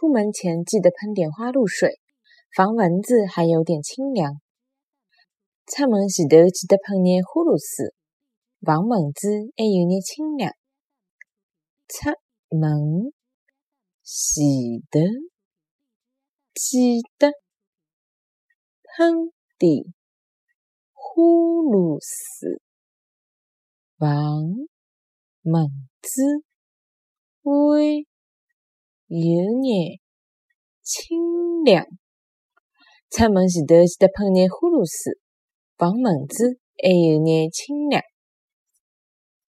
[0.00, 1.98] 出门前记得喷点花露水，
[2.54, 4.40] 防蚊子还有点清凉。
[5.66, 7.92] 出门前头记得喷点花露水，
[8.60, 10.52] 防蚊子还有点清凉。
[11.88, 12.10] 出
[12.56, 13.10] 门
[14.04, 15.00] 前头
[16.54, 17.32] 记得
[18.84, 19.82] 喷点
[20.92, 21.24] 花
[21.72, 22.62] 露水，
[23.98, 24.44] 防
[25.42, 25.66] 蚊
[26.00, 26.22] 子
[27.42, 28.06] 喂
[29.08, 30.00] 有眼
[30.82, 31.86] 清凉。
[33.10, 35.18] 出门前头记得喷点花露水，
[35.78, 38.02] 防蚊子还有眼清凉。